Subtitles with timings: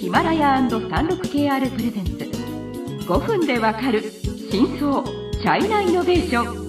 [0.00, 2.12] ヒマラヤ &36KR プレゼンツ。
[3.06, 4.02] 5分でわかる
[4.50, 6.63] 真相チャイナイノベーション。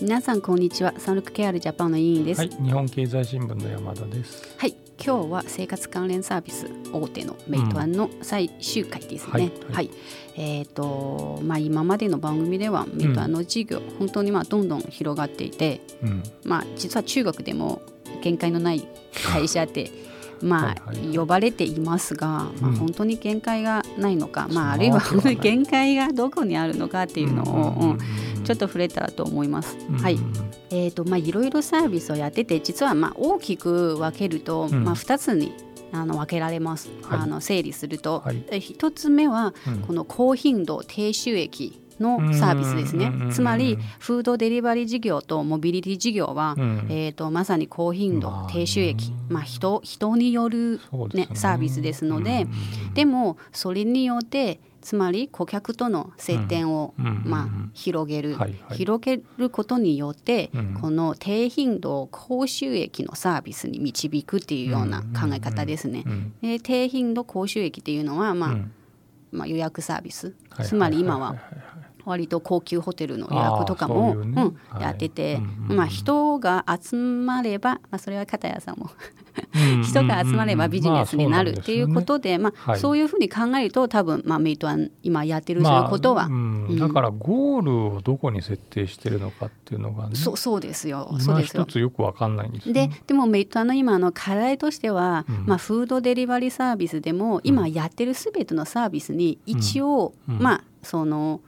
[0.00, 0.94] 皆さんこんにちは。
[0.96, 4.54] サンルクケアルジャパンの委員です、はい、日本経済新聞の山田です。
[4.56, 9.32] はい、今日は生活関連サービス大手のメイトワンの最終回ですね。
[9.32, 9.84] はいは、はい。
[9.84, 9.90] い
[10.36, 17.82] えっ、とまあ今までの番組ではメイトワンの事業、本当にまあどんどん広がっていて、うん、まあ実は中国でも
[18.22, 19.90] 限界のない会社って。
[20.42, 22.76] まあ呼ばれていますが、まあ、うん。
[22.76, 25.00] 本当に限界がないのか、まあ、あそるいは
[25.38, 27.98] 限界がどこにあるのかっていうのを、うん
[28.50, 29.76] ちょっと、と触れたらと思います。
[29.88, 29.96] うん。
[29.96, 30.18] はい、
[30.70, 34.84] えーとまあ、いろいろサービスをやってて実はまあ大きく分けると、うん。
[34.84, 35.52] まあ、2つに
[35.92, 37.18] あの分けられます、はい。
[37.20, 38.44] あの整理すると、はい。
[38.50, 39.78] え1つ目はうん。
[39.80, 43.06] この高頻度低収益のサービスですね。
[43.06, 43.30] うん。
[43.30, 46.86] つまりフードデリバリー事業とモビリティ事業は、うん。
[46.88, 50.80] えー、とまさに高頻度まあ低収益、ねまあ、人人による、
[51.14, 51.28] ねね。
[51.34, 52.46] サービスですので、
[52.88, 52.94] うん。
[52.94, 58.36] でもそれによってつまり顧客との接点を、まあ、広げる、
[58.72, 66.04] 広げることによって、うんこの低頻度高収益のサービスに導くっていうような考え方ですね。
[66.06, 68.72] うんで低頻度高収益っていうのは、まあうん。
[69.32, 70.66] まあ、予約サービス、はい。
[70.66, 71.36] つまり今は
[72.04, 74.34] 割と高級ホテルの予約とかもうん
[74.68, 74.82] はい。
[74.82, 78.90] やってて、うんうんまあ、人が集まれば、まあ、それは片谷さんも
[79.54, 82.80] うん 人が集まればビジネスになるっていうことで、まあはい。
[82.80, 86.78] そういうふうに考えると多分、まあ、メイトは今やってるそういうことは、まあうん。
[86.78, 91.08] だからゴールをどこに設定してるのかっていうのがねそうそうですよ。
[91.18, 91.64] そう今ですよ。
[91.64, 91.72] 一。
[91.72, 93.02] つよくわかんないんですよでね。
[93.06, 95.46] でもメイトの今の課題としては、うん。
[95.46, 100.38] まあ、フードデリバリーサービスでも今やってるすべてのサービスに一応、うん。
[100.38, 101.40] まあその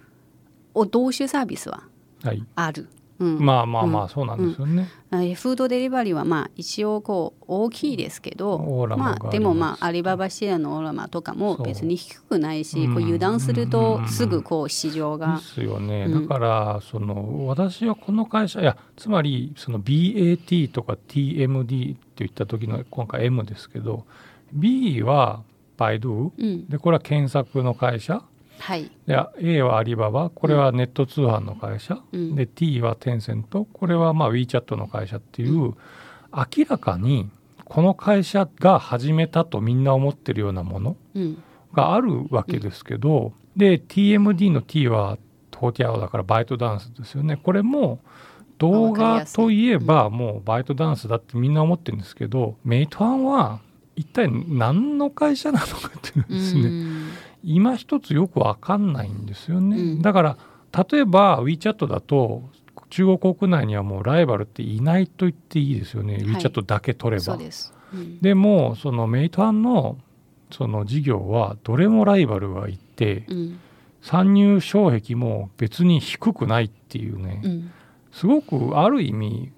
[0.74, 1.82] お同種サービスは
[2.24, 2.44] はい。
[2.54, 2.88] ある。
[3.18, 3.38] うん。
[3.38, 4.04] まあまあまうん。
[4.06, 4.88] あそうなんですよね。
[5.12, 12.94] えーフードデリバリーはまあ一応こう大きいですけどオーラマがありまあ、でもまあアリババシェアのオーラマとかも別に低くないしうん。
[12.94, 16.28] こう油断するとすぐこう市場でがすよね、うん。
[16.28, 24.06] だからその私はこの会社いやつまりその BAT とか TMD って言った時の今回 M ですけど
[24.52, 25.42] B は
[25.76, 26.68] バイドゥうん。
[26.68, 28.22] でこれは検索の会社
[28.62, 28.92] はい。
[29.08, 30.30] で A はアリババ。
[30.30, 32.36] これはネット通販の会社、うん。
[32.36, 33.64] で T はテンセント。
[33.64, 35.74] これはまあ WeChat の会社っていう、
[36.32, 37.28] 明らかに
[37.64, 41.42] この会社が始めたとみんな思ってるようなものうん。
[41.72, 45.18] があるわけですけど、で TMD の T は
[45.50, 47.36] トーティアオだからバイトダンスですよね。
[47.42, 47.98] これも
[48.58, 53.60] 動画といえばもうバイトダンスだってみんな思ってるんですけど、メイトワンは
[53.96, 57.10] 一体何の会社なのかっていうですね、ん
[57.42, 60.02] 今一つよくわかんないんですよね、うん。
[60.02, 60.38] だから
[60.90, 62.42] 例えば WeChat だと
[62.90, 66.22] 中国国内にはもうライバルっていないと言っていいですよね、はい。
[66.24, 67.36] WeChat だけ取れば。
[67.36, 67.74] です。
[67.92, 68.20] うん。
[68.20, 69.98] でもそのメイトワンの
[70.50, 73.58] その事業はどれもライバルがいてうん。
[74.02, 77.70] 参入障壁も別に低くないっていうね、うん。
[78.10, 79.52] すごくある意味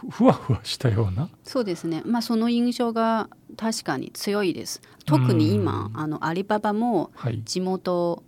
[0.00, 4.80] ふふわふわしたような、そうですね、まあ、その印象が確かに強いです。
[5.04, 8.22] 特に今、あのアリババもはい、地元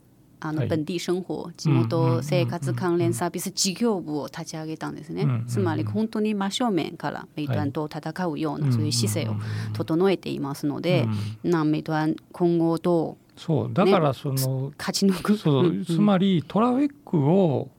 [0.44, 0.68] あのはい。
[0.68, 5.22] 本地生活、地元生活関連サービス事業部を立ち上げたんですね。
[5.22, 5.46] うんうんうん。
[5.46, 9.36] つまり本当に真正面からメイトワンと戦うような、そういう姿勢を
[9.72, 11.06] 整えていますので、
[11.44, 15.36] なメイトワン今後どうそうだからその、勝ち抜く。
[15.36, 17.70] そううんつまりトラフィックを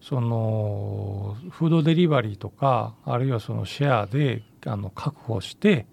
[0.00, 5.86] そのフードデリバリーとかあるいはそのシェアであの確保して、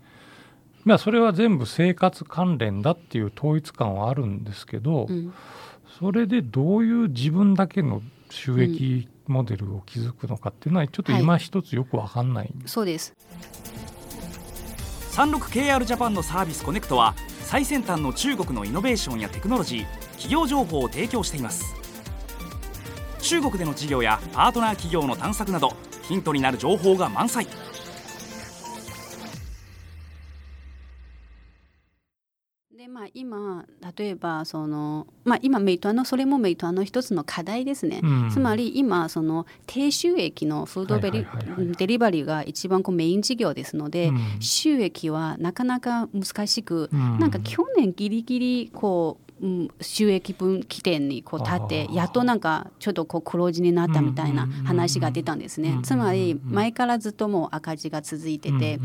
[0.85, 5.33] まあ、それは全部生活関連だっていう統一感はあるんですけど、うん
[5.99, 12.73] それでどういう自分だけの収益モデルを築くのかっていうのはちょっと今一つよくわかんないんです。
[12.73, 13.15] そうです。
[15.13, 21.76] 36KR ジャパンのサービスコネクトは最先端の中国のイノベーションやテクノロジー企業情報を提供しています
[23.27, 25.73] 中国での事業やパートナー企業の探索など
[26.03, 27.45] ヒントになる情報が満載。
[32.77, 33.65] でまあ、今
[33.97, 41.67] 例えばその、まあ、今メイトワンのそれもメイトワンの一つの課題ですね、うんつまり今その低収益のフードベリ、はいはいはい。
[41.67, 44.41] はいデリバリーが一番こうメイン事業ですので、うん。
[44.41, 47.19] 収益はなかなか難しく、うん。
[47.19, 58.79] なんか去年ギリギリこう、うん、収益分岐点にこう立ってやっとなんかちょっとこう黒字になったみたいな話が出たんですね、うんつまり前からずっともう赤字が続いてて、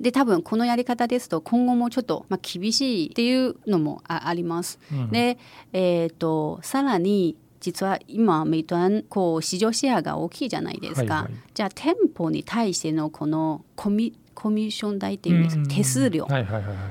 [0.00, 4.78] で多分このやり方ですと今後もちょっと、まあ、厳しいっていうのもああります。
[4.92, 5.10] うん。
[5.10, 5.38] で、
[5.72, 16.28] えー、とさらに実は今メイトアンこう市場シェアが大きいじゃないですか、はいはい、じゃあ店舗に対してのこのコミコミッション代っていうんですか、手数料、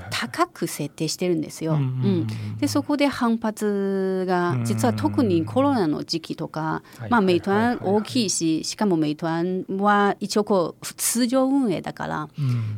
[0.09, 1.73] 高く設定してるんですよ。
[1.73, 2.27] うん、
[2.57, 12.29] でそこで反発が実は特にコロナの時期とか、まあメイトアン大きいししかもメイトアンは一応こう通常運営だから、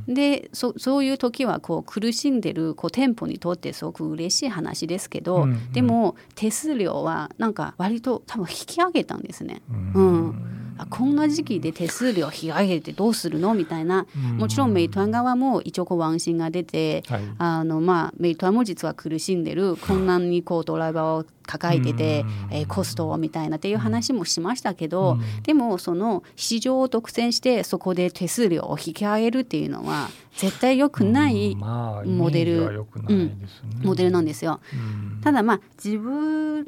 [0.08, 9.62] でそそういう時はこう苦しんでるこう店舗にとってすごく嬉しい話ですけど、でも手数料はなんか割と多分引き上げたんですね。
[9.96, 13.54] うんあこんな時期で手数料引き上げてどうするの？
[13.54, 14.06] みたいな。
[14.38, 32.86] もちろんメイトアン側も一応こう安心が出て、はい、あのまあメイトアンも実は苦しんでる困難にこうドライバーを抱えてて、えー、コストをみたいなっていう話もしましたけど、でもその市場を独占してそこで手数料を引き上げるっていうのは絶対良くないモデル、
[33.82, 34.60] モデルなんですよ。
[35.24, 36.68] ただまあ自分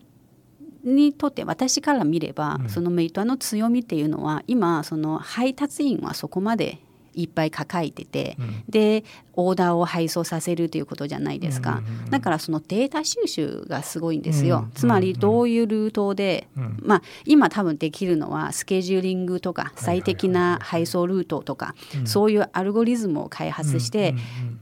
[0.96, 6.80] にとって私から見れば、うん、そのメイトの強みっていうのは今その配達員はそこまで
[7.14, 9.04] いっぱい抱えてて、うん、で
[9.34, 16.48] オーダーを配送させるということじゃないですか、うん、だからそのデータ収集がすごいんですよ、うん、つまりどういうルートで、
[16.82, 21.76] まあ今多分できるのはスケジューリングとか最適な配送ルートとか、
[22.06, 24.16] そういうアルゴリズムを開発して、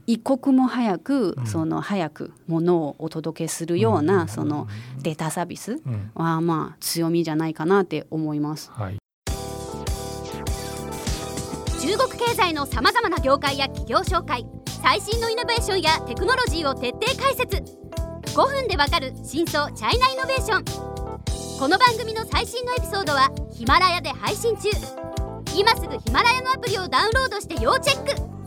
[0.08, 4.66] 一刻も早くその早くものをお届けするようなその
[5.02, 5.82] データサービス
[6.14, 8.70] はまあ強みじゃないかなって思います。
[8.70, 8.96] はい。
[11.78, 14.46] 中国経済のさまざまな業界や企業紹介
[14.82, 17.62] 最新のイノベーションやテクノロジーを徹底解説。
[18.32, 20.64] 5分でわかる真相チャイナイノベーション。
[21.58, 24.70] この番組の最新のエピソードはヒマラヤで配信中。
[25.54, 28.37] 今すぐヒマラヤのアプリをダウンロードして要チェック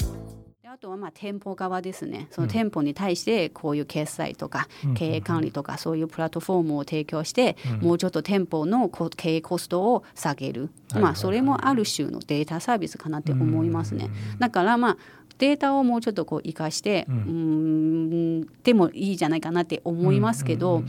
[0.73, 2.29] あとはまあ店舗側ですね。
[2.31, 10.69] その店舗に対してこういう決済とか経営管理とかそういうプラットフォームを提供してもうちょっと店舗の経営コストを下げる。
[10.93, 14.09] まあそれもある種のデータサービスかなって思いますね。
[14.39, 14.97] だからまあ
[15.39, 18.47] データをもうちょっとこう生かしてうん。
[18.63, 20.83] でもいいじゃないかなって思いますけど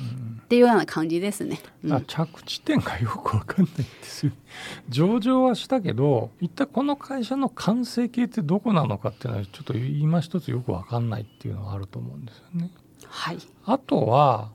[0.52, 1.60] っていうような感じですね。
[1.82, 4.32] うん、着地点がよくわかんないんですよ。
[4.90, 12.70] 上場はしたけど一体この会社の完成形ってどこなのかっていうのはちょっと今一つよくわかんないっていうのがあると思うんですよね。
[13.06, 14.50] はい、あとは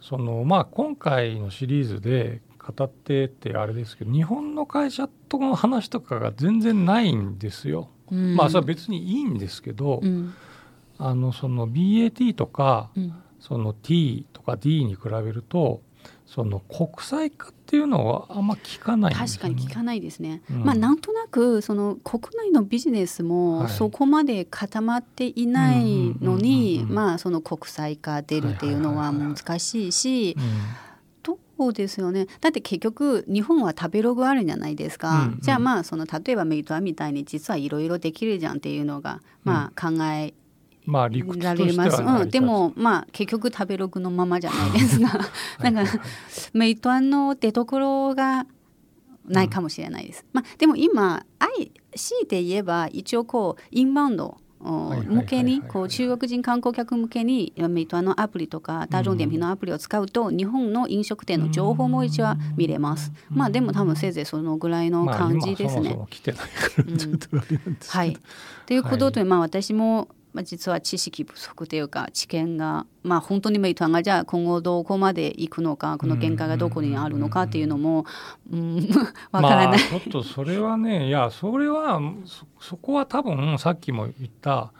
[0.00, 7.90] そのまあ今回のシリーズで語ってってあれですけど日本の会社との話とかが全然ないんですよ。
[8.10, 10.34] うん、まあそれは別にいいんですけど、うん、
[10.98, 15.80] あのその BAT とか、うんその T とか D に比べると
[16.26, 20.42] その国際化っていうのはあんま聞かない、ね、確かに聞かないですね。
[20.50, 30.36] うん、まあなんとなくその国内のビジネスもそこまで固まっていないのに、まあその国際化出るっていうのは難しいし。
[31.58, 32.28] そうですよね。
[32.40, 40.34] だって結局日本は食べログあるじゃないですか、うんうん、じゃあまあその例えばメイトアみたいに実はいろいろできるじゃんっていうのが、まあ考え
[40.88, 45.28] まあ理屈としては、うん、でもまあ結局食べログのままじゃないですがだか
[45.70, 45.86] ら
[46.54, 48.46] メイトアンの出所が
[49.26, 50.24] ないかもしれないです。
[50.32, 63.12] まあでも今愛強いて言えば一応こうインバウンド向けにこう中国人観光客向けにメイトアのアプリとか大众点評のアプリを使うと日本の飲食店の情報も一応見れます。
[63.28, 65.98] まあでも多分せいぜいそのぐらいの感じですね。
[67.88, 68.16] はい。
[68.66, 78.04] ということでまあ私もまあ、実は知識不足というか知見が、まあ、本当にメイトがじゃあ今後どこまで行くのかこの限界がどこにあるのかっていうのも、
[78.52, 78.88] うん、
[79.32, 82.00] わからない、まあ、ちょっとそれはねいやそれは
[82.60, 84.72] そこは多分さっきも言った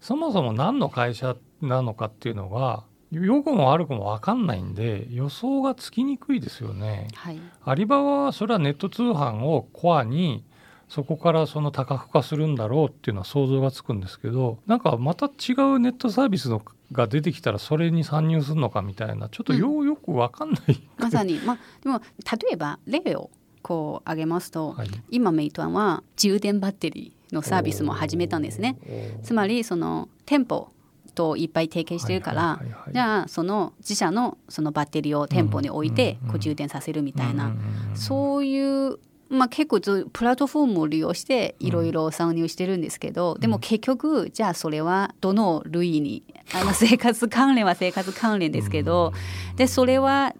[0.00, 7.08] そもそも何の会社なのかっていうのが良くも悪くも分かんないんで予想がつきにくいですよね。
[7.14, 10.44] はい、アリババはそれはネット通販をコアに
[10.88, 16.62] そこからその多角化するんだろうっていうのは想像がつくんですけどなんかまた違うネットサービスの
[16.92, 23.30] が出てきたらそれに参入するのかみたいなちょっとよ,、よく分かんない、うん、まさに、まあ、でも例えば例を
[23.62, 28.76] こう挙げますと、はい、今メイトワンは充電バッテリーのサービスも始めたんですね。
[29.24, 30.70] つまりその店舗
[31.16, 32.60] といっぱい提携してるから、
[32.92, 37.52] じゃあその自社のそのバッテリーを店舗に置いてこう充電させるみたいな、
[37.94, 39.80] そういうまあ、結構
[40.12, 46.22] プラットフォームを利用していろいろ参入してるんですけど、うん、でも結局じゃあそれはどの類に
[46.54, 49.12] あの生活関連は生活関連ですけど、
[49.50, 50.34] うん、でそれは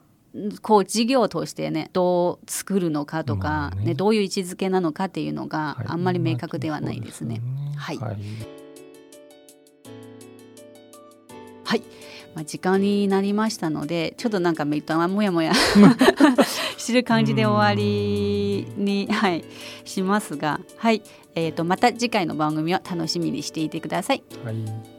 [0.62, 7.40] こう事業としてねどう作るのかとか、ね、ね、どういう位置づけなのかっていうのがあんまり明確ではないですね。
[7.76, 8.16] はい、はい、
[11.64, 11.82] はい
[12.36, 15.54] まあ、時間になりましたのでちょっとなんかめっともやもや
[16.76, 19.42] してる感じで終わりに、はい、
[19.86, 21.02] しますが、はい
[21.34, 24.22] えーと、とまた次回の番組を楽しみにしていてください。
[24.44, 24.95] はい